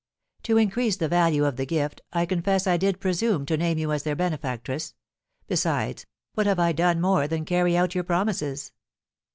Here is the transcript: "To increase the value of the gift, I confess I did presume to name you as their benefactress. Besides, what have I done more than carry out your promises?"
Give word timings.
"To 0.45 0.57
increase 0.57 0.95
the 0.95 1.07
value 1.07 1.45
of 1.45 1.57
the 1.57 1.65
gift, 1.67 2.01
I 2.11 2.25
confess 2.25 2.65
I 2.65 2.75
did 2.75 2.99
presume 2.99 3.45
to 3.45 3.55
name 3.55 3.77
you 3.77 3.91
as 3.91 4.01
their 4.01 4.15
benefactress. 4.15 4.95
Besides, 5.45 6.07
what 6.33 6.47
have 6.47 6.57
I 6.57 6.71
done 6.71 6.99
more 6.99 7.27
than 7.27 7.45
carry 7.45 7.77
out 7.77 7.93
your 7.93 8.03
promises?" 8.03 8.71